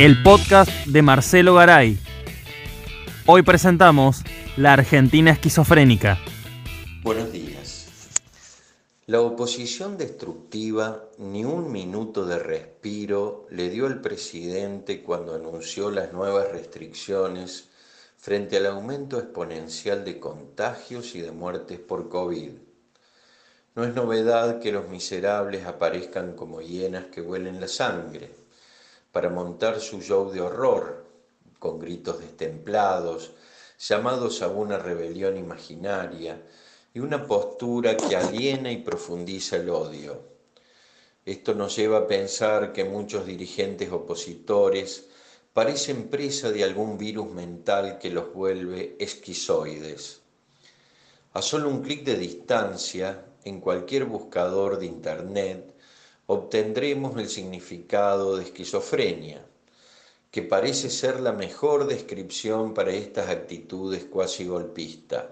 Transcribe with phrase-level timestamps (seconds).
[0.00, 1.98] el podcast de Marcelo Garay.
[3.26, 4.22] Hoy presentamos
[4.56, 6.16] La Argentina Esquizofrénica.
[7.02, 7.86] Buenos días.
[9.04, 16.14] La oposición destructiva ni un minuto de respiro le dio el presidente cuando anunció las
[16.14, 17.68] nuevas restricciones
[18.16, 22.52] frente al aumento exponencial de contagios y de muertes por COVID.
[23.74, 28.39] No es novedad que los miserables aparezcan como hienas que huelen la sangre
[29.12, 31.04] para montar su show de horror,
[31.58, 33.32] con gritos destemplados,
[33.78, 36.42] llamados a una rebelión imaginaria
[36.92, 40.22] y una postura que aliena y profundiza el odio.
[41.24, 45.06] Esto nos lleva a pensar que muchos dirigentes opositores
[45.52, 50.20] parecen presa de algún virus mental que los vuelve esquizoides.
[51.32, 55.74] A solo un clic de distancia, en cualquier buscador de Internet,
[56.32, 59.44] obtendremos el significado de esquizofrenia,
[60.30, 65.24] que parece ser la mejor descripción para estas actitudes cuasi golpistas.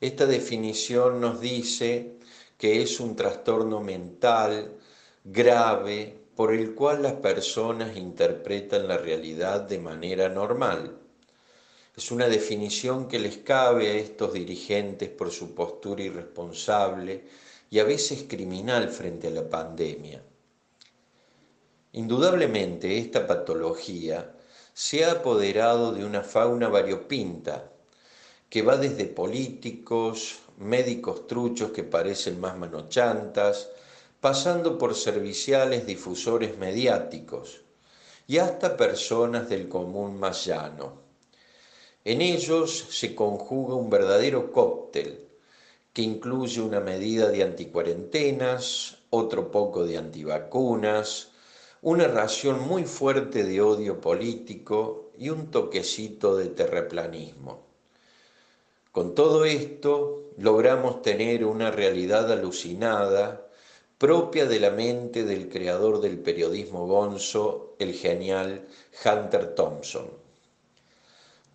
[0.00, 2.14] Esta definición nos dice
[2.56, 4.72] que es un trastorno mental
[5.22, 10.96] grave por el cual las personas interpretan la realidad de manera normal.
[11.98, 17.24] Es una definición que les cabe a estos dirigentes por su postura irresponsable
[17.70, 20.22] y a veces criminal frente a la pandemia.
[21.94, 24.32] Indudablemente esta patología
[24.72, 27.72] se ha apoderado de una fauna variopinta
[28.48, 33.70] que va desde políticos, médicos truchos que parecen más manochantas,
[34.20, 37.62] pasando por serviciales difusores mediáticos
[38.28, 41.07] y hasta personas del común más llano.
[42.08, 45.28] En ellos se conjuga un verdadero cóctel
[45.92, 51.32] que incluye una medida de anticuarentenas, otro poco de antivacunas,
[51.82, 57.60] una ración muy fuerte de odio político y un toquecito de terraplanismo.
[58.90, 63.50] Con todo esto logramos tener una realidad alucinada
[63.98, 68.66] propia de la mente del creador del periodismo gonzo, el genial
[69.04, 70.27] Hunter Thompson.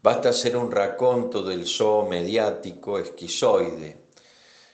[0.03, 3.95] Basta hacer un raconto del zoo mediático esquizoide,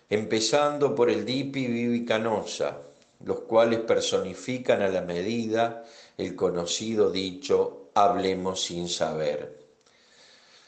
[0.09, 2.81] empezando por el Dipi Vivi Canosa,
[3.23, 5.85] los cuales personifican a la medida
[6.17, 9.59] el conocido dicho hablemos sin saber.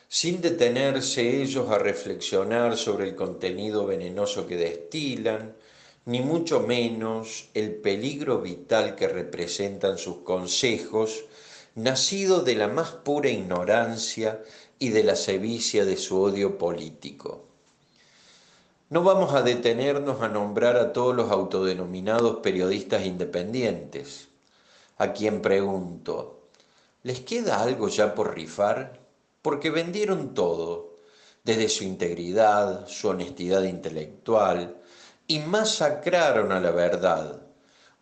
[0.08, 5.56] Sin detenerse ellos a reflexionar sobre el contenido venenoso que destilan,
[6.06, 11.26] ni mucho menos el peligro vital que representan sus consejos,
[11.76, 14.42] nacido de la más pura ignorancia
[14.78, 17.46] y de la sevicia de su odio político.
[18.90, 24.28] No vamos a detenernos a nombrar a todos los autodenominados periodistas independientes,
[24.98, 26.42] a quien pregunto,
[27.04, 29.00] ¿les queda algo ya por rifar?
[29.42, 30.98] Porque vendieron todo,
[31.46, 34.76] desde su integridad, su honestidad intelectual,
[35.26, 37.42] y masacraron a la verdad,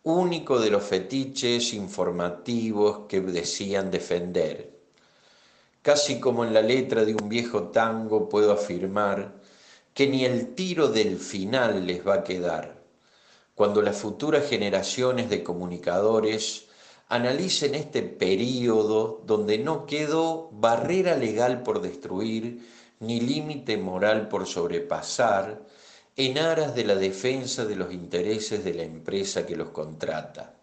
[0.03, 4.71] único de los fetiches informativos que decían defender.
[5.81, 9.39] Casi como en la letra de un viejo tango puedo afirmar
[9.93, 12.81] que ni el tiro del final les va a quedar.
[13.55, 16.67] Cuando las futuras generaciones de comunicadores
[17.09, 22.65] analicen este periodo donde no quedó barrera legal por destruir
[22.99, 25.65] ni límite moral por sobrepasar
[26.19, 30.53] en aras de la defensa de los intereses de la empresa que los contrata.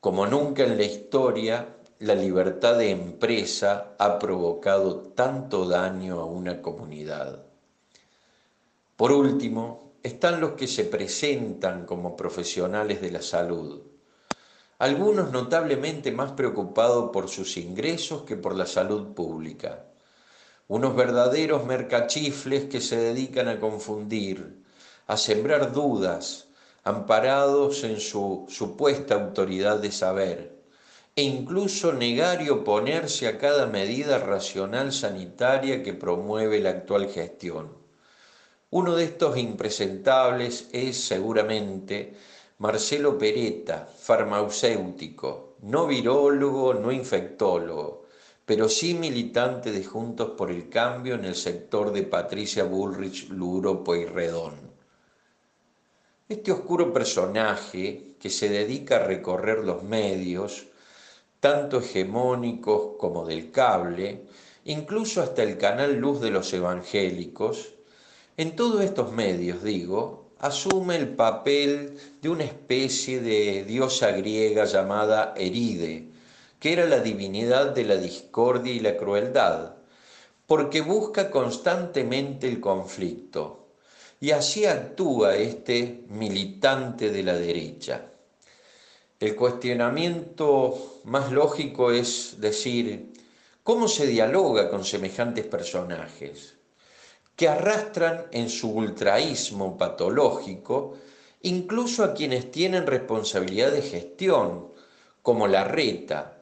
[0.00, 6.60] Como nunca en la historia, la libertad de empresa ha provocado tanto daño a una
[6.60, 7.42] comunidad.
[8.96, 13.80] Por último, están los que se presentan como profesionales de la salud,
[14.78, 19.86] algunos notablemente más preocupados por sus ingresos que por la salud pública,
[20.68, 24.64] unos verdaderos mercachifles que se dedican a confundir,
[25.06, 26.48] a sembrar dudas,
[26.82, 30.56] amparados en su supuesta autoridad de saber,
[31.14, 37.70] e incluso negar y oponerse a cada medida racional sanitaria que promueve la actual gestión.
[38.70, 42.14] Uno de estos impresentables es seguramente
[42.58, 48.05] Marcelo Peretta, farmacéutico, no virólogo, no infectólogo,
[48.46, 53.82] pero sí militante de Juntos por el Cambio en el sector de Patricia Bullrich, Luro
[53.82, 54.54] Pueyrredón.
[56.28, 60.66] Este oscuro personaje que se dedica a recorrer los medios,
[61.40, 64.22] tanto hegemónicos como del cable,
[64.64, 67.74] incluso hasta el canal Luz de los Evangélicos,
[68.36, 75.34] en todos estos medios, digo, asume el papel de una especie de diosa griega llamada
[75.36, 76.15] Eride,
[76.58, 79.74] que era la divinidad de la discordia y la crueldad,
[80.46, 83.66] porque busca constantemente el conflicto.
[84.20, 88.06] Y así actúa este militante de la derecha.
[89.18, 93.12] El cuestionamiento más lógico es decir,
[93.62, 96.54] ¿cómo se dialoga con semejantes personajes
[97.34, 100.96] que arrastran en su ultraísmo patológico
[101.42, 104.72] incluso a quienes tienen responsabilidad de gestión,
[105.22, 106.35] como la reta,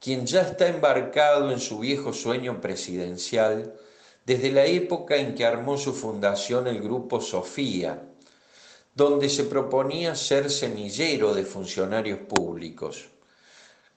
[0.00, 3.74] quien ya está embarcado en su viejo sueño presidencial
[4.24, 8.02] desde la época en que armó su fundación el Grupo Sofía,
[8.94, 13.06] donde se proponía ser semillero de funcionarios públicos,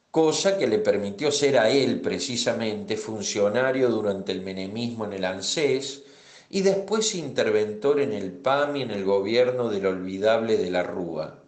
[0.09, 6.03] cosa que le permitió ser a él precisamente funcionario durante el menemismo en el ANSES
[6.49, 11.39] y después interventor en el PAM y en el gobierno del olvidable de la Rúa.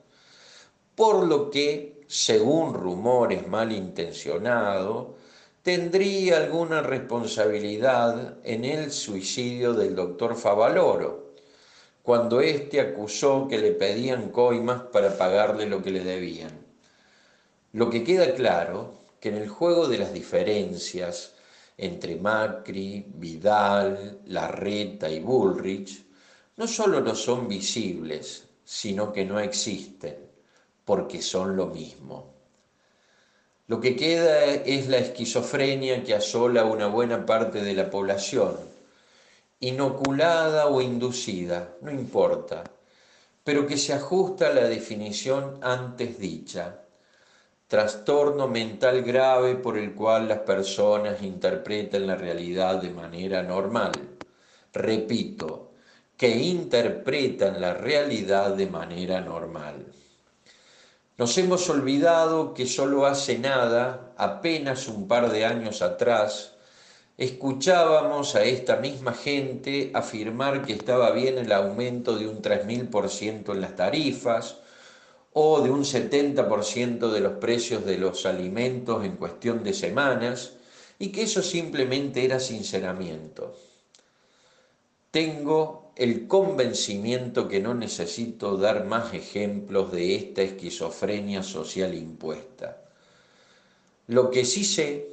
[0.95, 5.07] Por lo que, según rumores malintencionados,
[5.61, 11.23] tendría alguna responsabilidad en el suicidio del doctor Favaloro
[12.03, 16.51] cuando éste acusó que le pedían coimas para pagarle lo que le debían.
[17.71, 21.33] Lo que queda claro que en el juego de las diferencias
[21.77, 26.03] entre Macri, Vidal, Larreta y Bullrich,
[26.57, 30.32] no solo no son visibles, sino que no existen,
[30.85, 32.33] porque son lo mismo.
[33.67, 38.73] Lo que queda es la esquizofrenia que asola una buena parte de la población
[39.63, 42.65] inoculada o inducida, no importa,
[43.45, 46.81] pero que se ajusta a la definición antes dicha,
[47.69, 53.93] trastorno mental grave por el cual las personas interpretan la realidad de manera normal.
[54.73, 55.71] Repito,
[56.17, 59.85] que interpretan la realidad de manera normal.
[61.15, 66.53] Nos hemos olvidado que solo hace nada, apenas un par de años atrás,
[67.17, 73.61] escuchábamos a esta misma gente afirmar que estaba bien el aumento de un 3.000% en
[73.61, 74.57] las tarifas
[75.33, 80.53] o de un 70% de los precios de los alimentos en cuestión de semanas
[80.97, 83.55] y que eso simplemente era sinceramiento.
[85.11, 92.81] Tengo el convencimiento que no necesito dar más ejemplos de esta esquizofrenia social impuesta.
[94.07, 95.07] Lo que sí sé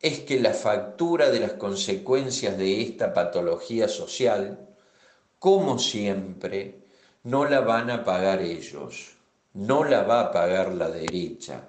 [0.00, 4.68] es que la factura de las consecuencias de esta patología social,
[5.38, 6.78] como siempre,
[7.22, 9.12] no la van a pagar ellos,
[9.52, 11.68] no la va a pagar la derecha,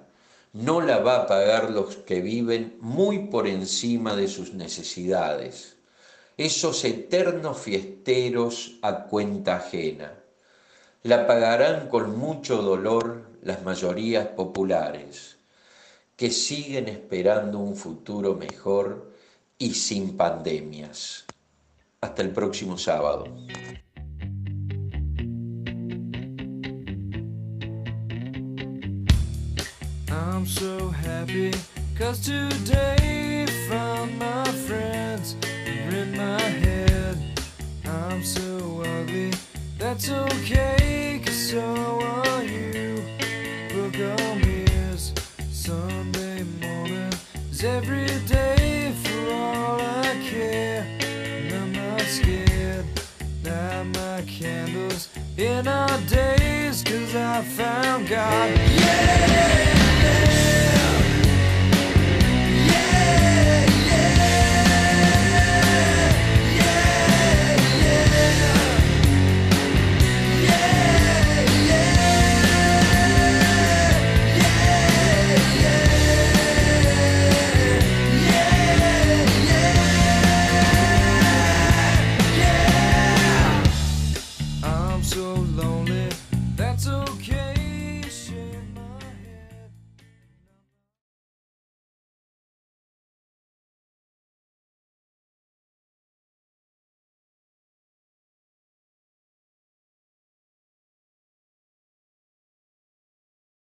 [0.52, 5.75] no la va a pagar los que viven muy por encima de sus necesidades,
[6.36, 10.12] esos eternos fiesteros a cuenta ajena.
[11.02, 15.38] La pagarán con mucho dolor las mayorías populares
[16.16, 19.12] que siguen esperando un futuro mejor
[19.58, 21.24] y sin pandemias.
[22.00, 23.26] Hasta el próximo sábado.
[30.08, 31.50] I'm so happy
[31.96, 33.15] today
[40.08, 40.75] okay